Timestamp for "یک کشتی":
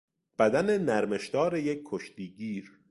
1.57-2.29